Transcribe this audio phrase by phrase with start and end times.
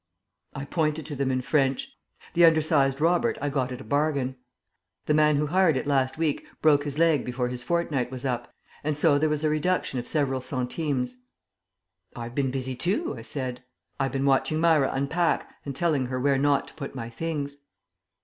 [0.55, 1.95] "I pointed to them in French.
[2.33, 4.35] The undersized Robert I got at a bargain.
[5.05, 8.51] The man who hired it last week broke his leg before his fortnight was up,
[8.83, 11.17] and so there was a reduction of several centimes."
[12.15, 13.61] "I've been busy too," I said.
[13.99, 17.57] "I've been watching Myra unpack, and telling her where not to put my things."